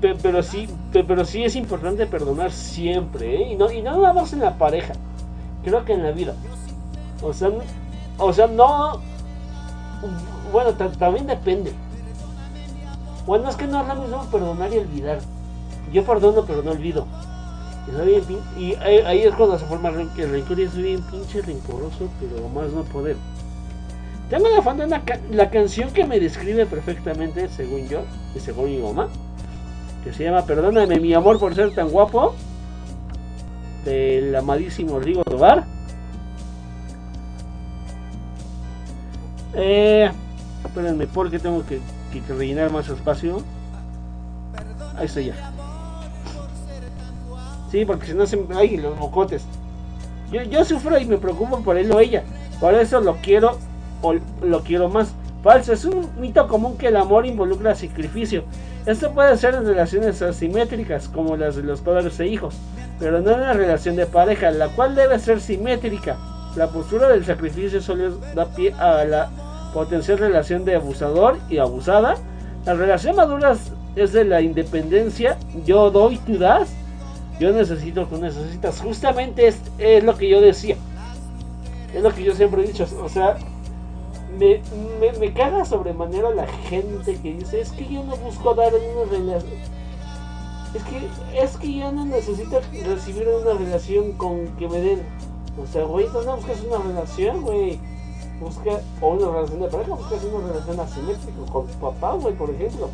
[0.00, 3.52] pe- pero sí, pe- pero sí es importante perdonar siempre, ¿eh?
[3.52, 4.92] y no y no nada más en la pareja,
[5.62, 6.34] creo que en la vida.
[7.22, 7.50] O sea,
[8.18, 9.00] o sea, no
[10.50, 11.72] bueno, ta- también depende.
[13.24, 15.20] Bueno, es que no es lo mismo perdonar y olvidar.
[15.92, 17.06] Yo perdono, pero no olvido.
[17.86, 21.00] Y, bien y ahí, es cuando se forma el ren- el rencor y es bien
[21.02, 23.16] pinche rencoroso, pero más no poder.
[24.28, 28.00] Tengo la fondo una ca- la canción que me describe perfectamente, según yo,
[28.34, 29.08] y según mi mamá,
[30.02, 32.34] que se llama Perdóname mi amor por ser tan guapo,
[33.84, 35.64] del amadísimo Rigo Tobar.
[39.54, 40.10] Eh,
[40.64, 41.80] espérenme, porque tengo que,
[42.12, 43.42] que- que rellenar más espacio.
[44.96, 45.52] Ahí estoy ya.
[47.70, 48.38] Sí, porque si no se.
[48.54, 49.44] ¡Ay, los mocotes!
[50.30, 52.22] Yo, yo sufro y me preocupo por él o ella.
[52.60, 53.58] Por eso lo quiero
[54.02, 55.12] o lo quiero más.
[55.42, 58.42] Falso, es un mito común que el amor involucra sacrificio.
[58.86, 62.56] Esto puede ser en relaciones asimétricas, como las de los padres e hijos,
[62.98, 66.16] pero no en la relación de pareja, la cual debe ser simétrica.
[66.56, 69.30] La postura del sacrificio solo da pie a la
[69.72, 72.16] potencial relación de abusador y abusada.
[72.64, 73.56] La relación madura
[73.94, 75.36] es de la independencia.
[75.64, 76.72] Yo doy, tú das.
[77.38, 78.80] Yo necesito, tú necesitas.
[78.80, 80.76] Justamente es, es lo que yo decía.
[81.94, 82.86] Es lo que yo siempre he dicho.
[83.02, 83.36] O sea,
[84.38, 84.60] me,
[85.18, 89.60] me, caga sobremanera la gente que dice, es que yo no busco dar una relación.
[90.74, 95.02] Es que, es que yo no necesito recibir una relación con que me den.
[95.62, 97.78] O sea, güey, tú no buscas una relación, güey.
[98.40, 102.50] Busca, o una relación de pareja, buscas una relación asimétrica con tu papá, güey, por
[102.50, 102.90] ejemplo.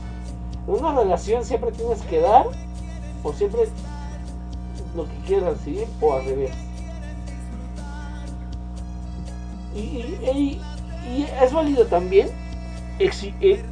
[0.69, 2.47] En una relación siempre tienes que dar,
[3.25, 3.63] o siempre
[4.95, 6.51] lo que quieras recibir, o al revés.
[9.75, 10.61] Y, y-
[11.17, 12.29] y- es válido también
[12.99, 13.65] eh,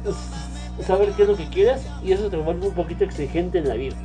[0.85, 3.75] saber qué es lo que quieres y eso te vuelve un poquito exigente en la
[3.75, 3.95] vida.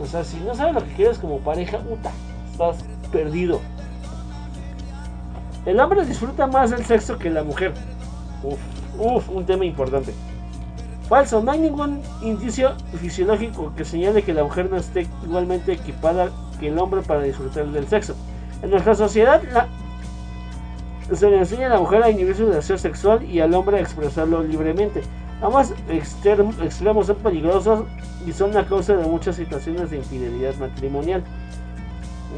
[0.00, 2.10] O sea, si no sabes lo que quieres como pareja, puta,
[2.50, 2.78] estás
[3.12, 3.60] perdido.
[5.66, 7.72] El hombre disfruta más del sexo que la mujer.
[8.42, 8.58] Uf,
[8.98, 10.12] uf, un tema importante.
[11.10, 16.30] Falso, no hay ningún indicio fisiológico que señale que la mujer no esté igualmente equipada
[16.60, 18.14] que el hombre para disfrutar del sexo.
[18.62, 19.66] En nuestra sociedad, la,
[21.12, 23.80] se le enseña a la mujer a inhibir su deseo sexual y al hombre a
[23.80, 25.02] expresarlo libremente.
[25.42, 27.84] Ambos extrem- extremos son peligrosos
[28.24, 31.24] y son la causa de muchas situaciones de infidelidad matrimonial.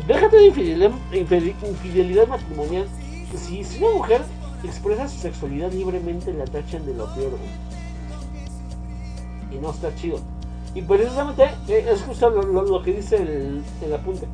[0.09, 2.87] Déjate de infidelidad, infide- infidelidad matrimonial.
[3.37, 4.23] Si, una mujer
[4.65, 7.33] expresa su sexualidad libremente, la tachan de lo peor.
[9.53, 10.19] Y no está chido.
[10.75, 14.27] Y precisamente eh, es justo lo, que dice el, apunte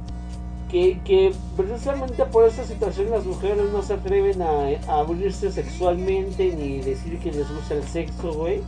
[0.70, 6.54] que, que precisamente por esta situación las mujeres no se atreven a, a abrirse sexualmente
[6.54, 8.60] ni decir que les gusta el sexo, güey.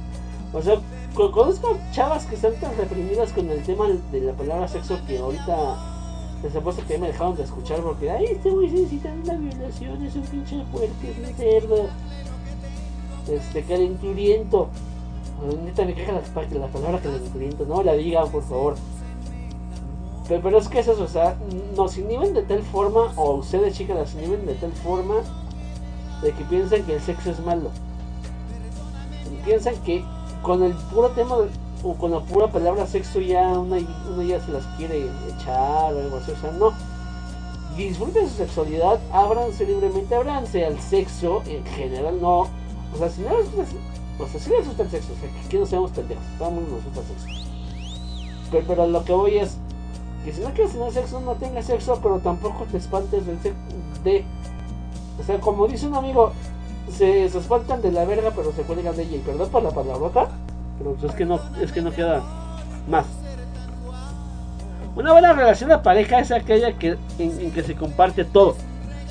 [0.53, 0.81] O sea,
[1.15, 5.19] co- conozco chavas que están tan reprimidas con el tema de la palabra sexo que
[5.19, 5.77] ahorita
[6.43, 10.17] les apuesto que me dejaron de escuchar porque, ay, este güey necesita una violación, es
[10.17, 11.89] un pinche fuerte, es un cerdo.
[13.31, 14.71] Este, calenturiento.
[15.65, 18.75] Neta me caga la, la palabra calenturiento, no la digan, por favor.
[20.29, 21.37] Pero, pero es que es eso, o sea,
[21.77, 25.17] nos inhiben de tal forma, o ustedes chicas las inhiben de tal forma,
[26.23, 27.71] de que piensan que el sexo es malo.
[29.45, 30.05] Piensan que
[30.43, 31.37] con el puro tema,
[31.83, 33.79] o con la pura palabra sexo ya una,
[34.13, 36.73] uno ya se las quiere echar o algo así, o sea, no.
[37.77, 42.41] Disfruten su sexualidad, ábranse libremente, ábranse al sexo en general, no.
[42.41, 43.69] O sea, si no les
[44.25, 46.49] o sea, si les gusta el sexo, o sea, que aquí no seamos pendejos, todo
[46.49, 47.27] el mundo nos gusta el sexo.
[48.51, 49.57] Pero, pero lo que voy es,
[50.25, 53.59] que si no quieres tener sexo, no tengas sexo, pero tampoco te espantes del sexo.
[54.05, 54.25] De,
[55.19, 56.33] o sea, como dice un amigo,
[56.91, 59.17] se, se espantan de la verga, pero se cuelgan de ella.
[59.17, 60.29] Y perdón por la palabrota,
[60.79, 62.23] pero pues es que no, es que no queda
[62.89, 63.07] más.
[64.97, 68.57] Una buena relación de pareja es aquella que, en que se comparte todo.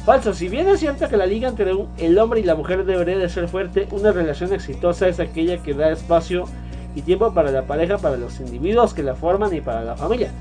[0.10, 3.20] Falso, si bien es cierto que la liga entre el hombre y la mujer debería
[3.20, 6.45] de ser fuerte, una relación exitosa es aquella que da espacio
[6.95, 10.32] y tiempo para la pareja, para los individuos que la forman y para la familia.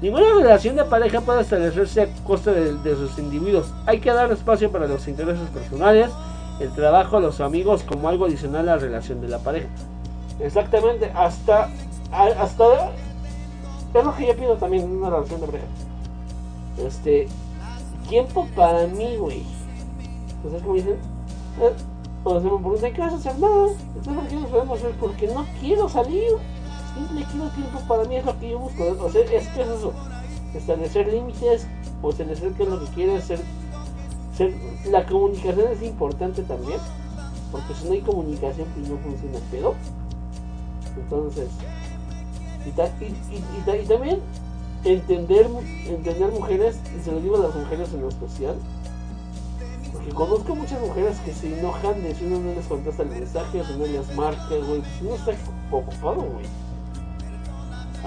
[0.00, 3.70] Ninguna relación de pareja puede establecerse a costa de, de sus individuos.
[3.84, 6.08] Hay que dar espacio para los intereses personales,
[6.58, 9.68] el trabajo, los amigos como algo adicional a la relación de la pareja.
[10.40, 11.68] Exactamente, hasta,
[12.10, 12.64] hasta
[13.92, 15.66] es lo que yo pido también en una relación de pareja.
[16.78, 17.28] Este,
[18.08, 19.44] tiempo para mí, güey.
[20.44, 20.96] O sea, como dicen,
[21.60, 21.72] eh,
[22.24, 23.38] o sea, me preguntan, ¿qué vas a hacer?
[23.38, 23.68] Nada,
[24.04, 24.92] ¿por qué nos podemos hacer?
[24.98, 26.30] Porque no quiero salir.
[26.94, 28.84] Simple quiero tiempo para mí, es lo que yo busco.
[29.00, 29.92] O sea, es que es eso.
[30.54, 31.66] Establecer límites
[32.02, 33.40] o establecer qué es lo que quieres ser.
[34.36, 34.54] ser
[34.90, 36.80] la comunicación es importante también.
[37.52, 39.74] Porque si no hay comunicación, pues no funciona el pedo.
[40.96, 41.48] Entonces,
[42.66, 44.20] y también
[44.84, 45.48] entender,
[45.86, 48.56] entender mujeres, y se lo digo a las mujeres en lo especial,
[49.92, 53.62] porque conozco muchas mujeres que se enojan de si uno no les contesta el mensaje,
[53.64, 55.32] si no les marca, güey, pues uno está
[55.70, 56.46] ocupado, güey.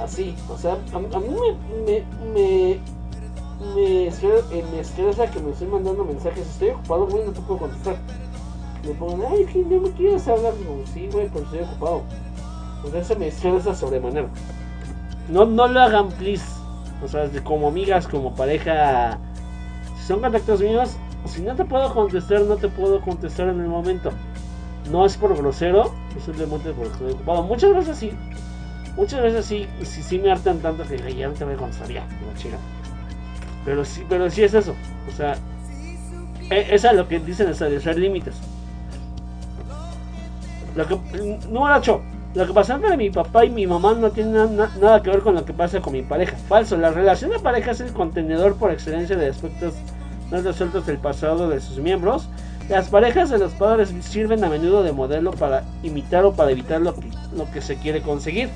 [0.01, 2.03] Así, o sea, a, a mí me, me,
[2.33, 2.79] me,
[3.75, 7.41] me, estre- eh, me estresa que me estén mandando mensajes, estoy ocupado, güey, no te
[7.41, 7.97] puedo contestar.
[8.85, 12.01] Me ponen, ay, que no me quieres hablar, Digo, sí, güey, pero estoy ocupado.
[12.83, 14.27] O sea, eso me estresa sobremanera.
[15.29, 16.43] No, no lo hagan, please.
[17.03, 19.17] O sea, como amigas, como pareja.
[19.99, 20.95] Si son contactos míos,
[21.25, 24.11] si no te puedo contestar, no te puedo contestar en el momento.
[24.91, 27.43] No es por grosero, es simplemente porque estoy ocupado.
[27.43, 28.11] Muchas veces sí.
[28.95, 31.57] Muchas veces sí, sí, sí me hartan tanto que "Ay, ya no te voy a
[31.57, 32.03] contestar ya,
[32.37, 32.57] chica.
[33.63, 34.75] Pero sí, pero sí es eso.
[35.07, 35.35] O sea,
[36.49, 38.35] e- es a lo que dicen establecer límites.
[40.75, 40.95] Lo que,
[41.49, 42.01] número 8.
[42.33, 45.09] Lo que pasa entre mi papá y mi mamá no tiene na- na- nada que
[45.09, 46.37] ver con lo que pasa con mi pareja.
[46.47, 46.77] Falso.
[46.77, 49.73] La relación de pareja es el contenedor por excelencia de aspectos
[50.31, 52.29] no resueltos del pasado de sus miembros.
[52.69, 56.79] Las parejas de los padres sirven a menudo de modelo para imitar o para evitar
[56.79, 56.95] lo
[57.51, 58.47] que, se quiere conseguir.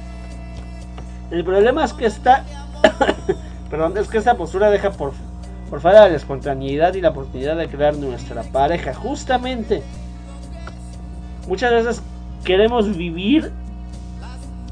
[1.32, 2.46] El problema es que esta,
[3.70, 5.12] perdón, es que esta postura deja por,
[5.70, 8.94] por fuera la espontaneidad y la oportunidad de crear nuestra pareja.
[8.94, 9.84] Justamente,
[11.50, 12.02] muchas veces
[12.46, 13.52] queremos vivir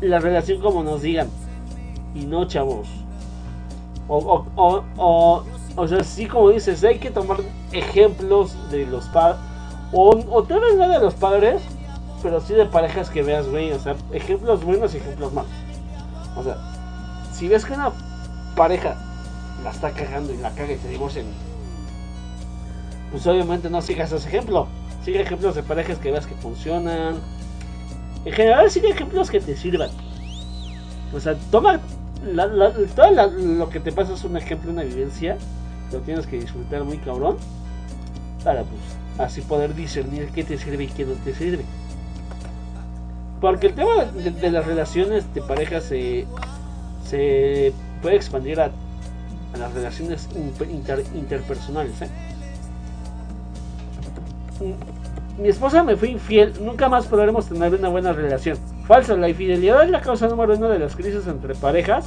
[0.01, 1.27] la relación como nos digan.
[2.15, 2.87] Y no, chavos.
[4.07, 5.43] O, o, o, o,
[5.75, 7.37] o sea, sí, como dices, hay que tomar
[7.71, 9.39] ejemplos de los padres.
[9.91, 11.61] O, o tal vez de los padres,
[12.21, 13.71] pero sí de parejas que veas, güey.
[13.71, 15.51] O sea, ejemplos buenos y ejemplos malos.
[16.35, 16.57] O sea,
[17.33, 17.91] si ves que una
[18.55, 18.95] pareja
[19.63, 21.25] la está cagando y la caga y se divorcian,
[23.11, 24.67] pues obviamente no sigas ese ejemplo.
[25.03, 27.15] Sigue ejemplos de parejas que veas que funcionan.
[28.26, 29.89] En general, sigue ejemplos que te sirvan.
[31.13, 31.80] O sea, toma.
[32.95, 35.38] todo lo que te pasa es un ejemplo, una vivencia.
[35.91, 37.38] Lo tienes que disfrutar muy cabrón.
[38.43, 38.82] Para pues
[39.17, 41.63] así poder discernir qué te sirve y qué no te sirve.
[43.39, 46.26] Porque el tema de, las relaciones de pareja se,
[47.05, 48.71] se puede expandir a,
[49.53, 52.01] a las relaciones inter- inter- interpersonales.
[52.01, 52.07] ¿eh?
[55.38, 58.57] Mi esposa me fue infiel, nunca más podremos tener una buena relación.
[58.86, 62.05] Falso, la infidelidad es la causa número uno de las crisis entre parejas.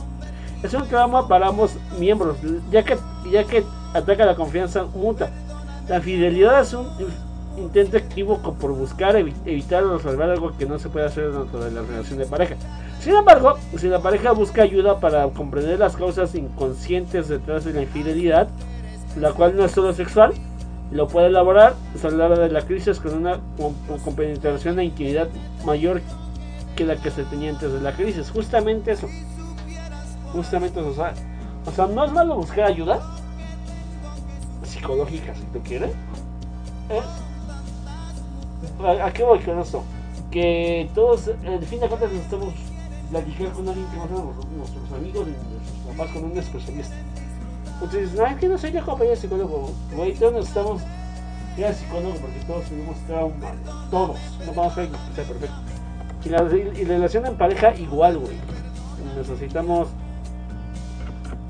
[0.62, 2.36] Es un trauma para ambos miembros,
[2.70, 2.96] ya que,
[3.30, 3.64] ya que
[3.94, 5.28] ataca la confianza mutua.
[5.88, 10.56] La fidelidad es un in- intento activo co- por buscar evi- evitar o resolver algo
[10.56, 12.54] que no se puede hacer dentro de la relación de pareja.
[13.00, 17.82] Sin embargo, si la pareja busca ayuda para comprender las causas inconscientes detrás de la
[17.82, 18.48] infidelidad,
[19.18, 20.32] la cual no es solo sexual,
[20.90, 23.74] lo puede elaborar, habla de la crisis con una com-
[24.04, 25.28] compenetración e intimidad
[25.64, 26.00] mayor
[26.76, 28.30] que la que se tenía antes de la crisis.
[28.30, 29.08] Justamente eso.
[30.32, 30.90] Justamente eso.
[30.90, 31.14] O sea,
[31.66, 33.00] o sea, no es malo buscar ayuda
[34.62, 35.90] psicológica si tú quieres.
[36.90, 37.02] ¿Eh?
[39.02, 39.82] ¿A, qué voy con esto?
[40.30, 42.54] Que todos, de fin de cuentas, necesitamos
[43.10, 46.94] platicar con alguien que no nuestros, nuestros amigos y nuestros papás, con un especialista.
[47.82, 49.70] Entonces, no, es que no soy yo como de psicólogo.
[49.94, 50.82] Güey, todos necesitamos
[51.58, 53.46] ir al psicólogo porque todos tenemos trauma.
[53.90, 54.18] Todos.
[54.46, 55.54] No vamos a que sea perfecto.
[56.24, 56.42] Y la,
[56.78, 58.36] y la relación en pareja, igual, güey.
[59.16, 59.88] Necesitamos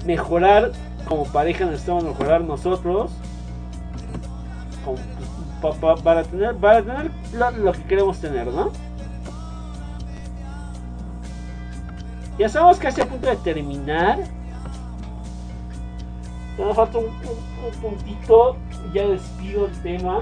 [0.05, 0.73] mejorar
[1.09, 3.11] como pareja, necesitamos mejorar nosotros.
[4.85, 4.99] como-
[5.63, 8.71] pa- pa- para tener, para tener lo, lo que queremos tener, ¿no?
[12.39, 14.25] Ya estamos casi a punto de terminar.
[16.59, 18.57] Nos falta un, un- un puntito.
[18.95, 20.21] Ya despido el tema.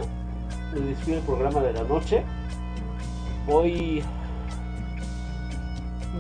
[0.75, 2.23] Despido el programa de la noche.
[3.49, 4.03] Hoy.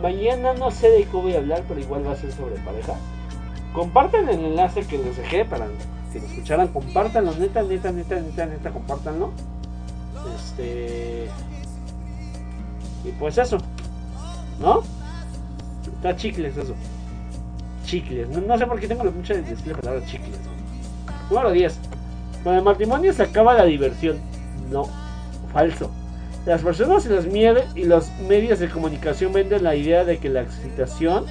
[0.01, 2.95] Mañana no sé de qué voy a hablar, pero igual va a ser sobre pareja.
[3.73, 5.67] Compartan el enlace que les dejé para
[6.13, 9.31] que lo escucharan, compártanlo, neta, neta, neta, neta, neta, compártanlo.
[10.37, 11.29] Este.
[13.05, 13.59] Y pues eso,
[14.61, 14.83] ¿no?
[15.97, 16.75] Está chicles eso.
[17.85, 18.29] Chicles.
[18.29, 20.39] No, sé por qué tengo la mucha de la palabra chicles.
[21.31, 21.79] Número 10.
[22.43, 24.19] Con el matrimonio se acaba la diversión.
[24.71, 24.89] No,
[25.53, 25.91] falso.
[26.47, 27.27] Las personas y los,
[27.75, 31.25] y los medios de comunicación venden la idea de que la excitación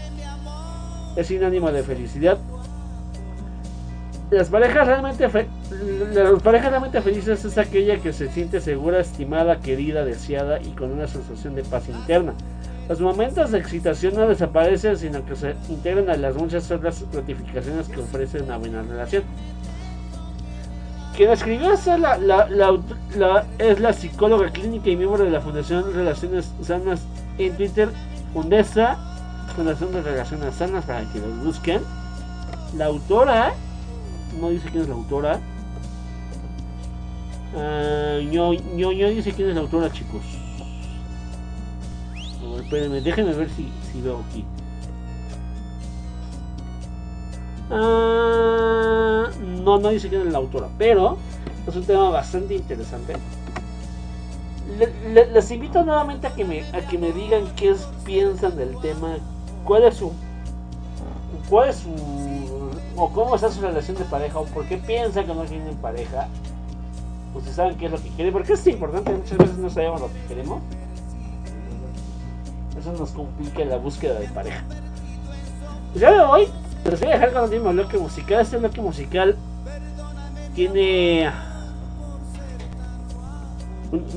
[1.16, 2.40] es sinónimo de felicidad.
[4.32, 5.30] Las parejas realmente
[6.14, 10.92] las parejas realmente felices es aquella que se siente segura, estimada, querida, deseada y con
[10.92, 12.34] una sensación de paz interna.
[12.90, 17.88] Los momentos de excitación no desaparecen, sino que se integran a las muchas otras gratificaciones
[17.88, 19.24] que ofrece una buena relación.
[21.16, 26.52] Quien escribió esa la, la- es la psicóloga clínica y miembro de la Fundación Relaciones
[26.62, 27.02] Sanas
[27.38, 27.90] en Twitter,
[28.34, 28.98] Fundesa,
[29.56, 31.82] Fundación de Relaciones Sanas para que los busquen.
[32.76, 33.54] La autora,
[34.42, 35.40] no dice quién es la autora.
[38.32, 40.22] Ño, ño, ño dice quién es la autora, chicos.
[42.62, 44.46] Espérenme, déjenme ver si, si veo aquí.
[47.72, 49.28] Ah,
[49.64, 51.18] no, no dice quién es la autora, pero
[51.68, 53.14] es un tema bastante interesante.
[54.78, 57.76] Le- le- les invito nuevamente a que me a que me digan qué
[58.06, 59.18] piensan del tema,
[59.66, 60.12] cuál es su
[61.50, 61.90] cuál es su
[62.96, 66.28] o cómo está su relación de pareja o por qué piensan que no tienen pareja.
[67.44, 70.08] Si saben qué es lo que quieren, porque es importante, muchas veces no sabemos lo
[70.08, 70.62] que queremos.
[72.84, 74.62] Eso nos complica la búsqueda de pareja.
[75.92, 76.48] Pues ya me voy.
[76.84, 78.42] Les voy a dejar con el bloque musical.
[78.42, 79.38] Este bloque musical
[80.54, 81.32] tiene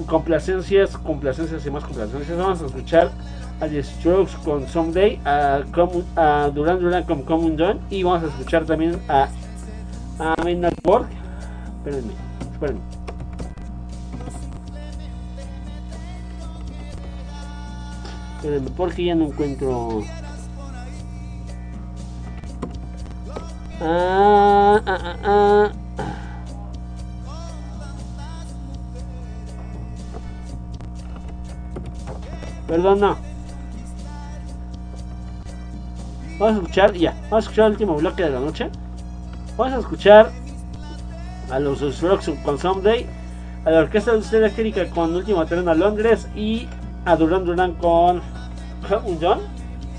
[0.06, 2.36] complacencias, complacencias y más complacencias.
[2.36, 3.12] Vamos a escuchar
[3.60, 5.62] a The Strokes con Someday, a,
[6.16, 9.28] a Duran Duran con Common Dawn y vamos a escuchar también a,
[10.18, 11.06] a Men at Work.
[11.84, 12.14] Espérenme,
[12.52, 12.95] espérenme.
[18.76, 20.02] Porque ya no encuentro.
[23.80, 25.72] Ah, ah, ah, ah.
[32.66, 33.16] Perdón, no.
[36.38, 38.70] Vamos a escuchar, ya, vamos a escuchar el último bloque de la noche.
[39.56, 40.30] Vamos a escuchar
[41.50, 43.06] a los Strokes con Someday,
[43.64, 46.68] a la Orquesta de Eléctrica con Último Tren a Londres y
[47.04, 48.20] a Duran Duran con.
[49.20, 49.40] John.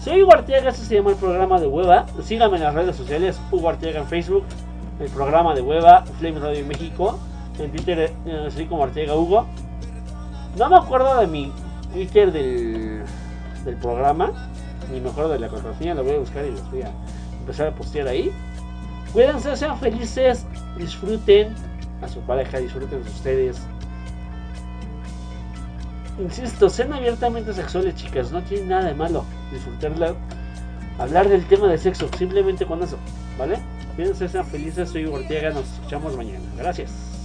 [0.01, 2.05] Soy Hugo Arteaga, este se llama el programa de Hueva.
[2.23, 4.43] Síganme en las redes sociales, Hugo Arteaga en Facebook,
[4.99, 7.19] el programa de Hueva, Flame Radio México.
[7.59, 9.45] En Twitter eh, soy como Arteaga Hugo.
[10.57, 11.51] No me acuerdo de mi
[11.91, 13.03] Twitter del,
[13.65, 14.31] del programa,
[14.91, 16.91] ni me acuerdo de la contraseña, la voy a buscar y los voy a
[17.39, 18.31] empezar a postear ahí.
[19.11, 20.45] Cuídense, sean felices,
[20.77, 21.53] disfruten
[22.01, 23.61] a su pareja, disfruten de ustedes.
[26.19, 30.15] Insisto, sean abiertamente sexuales, chicas, no tiene nada de malo disfrutarla,
[30.97, 32.97] hablar del tema de sexo, simplemente con eso,
[33.37, 33.59] ¿vale?
[33.95, 36.45] Cuídense, sean felices, soy Ortega, nos escuchamos mañana.
[36.57, 37.16] Gracias.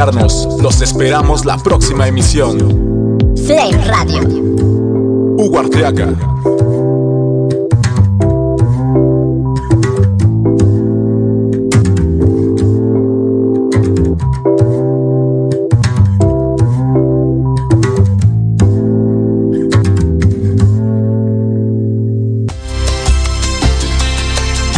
[0.00, 0.48] Escucharnos.
[0.62, 2.58] Los esperamos la próxima emisión.
[3.46, 4.22] Flame Radio.
[5.36, 6.14] Hugo Arteaga,